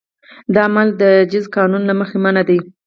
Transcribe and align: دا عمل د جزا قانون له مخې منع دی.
دا 0.53 0.61
عمل 0.69 0.87
د 1.01 1.03
جزا 1.31 1.51
قانون 1.55 1.81
له 1.89 1.93
مخې 1.99 2.17
منع 2.23 2.43
دی. 2.49 2.59